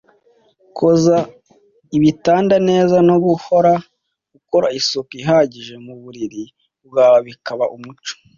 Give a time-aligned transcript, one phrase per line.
[0.77, 1.17] koza
[1.97, 3.73] ibitanda neza no guhora
[4.37, 6.43] ukora isuku ihagije mu buriri
[6.87, 8.13] bwawe bikaba umuco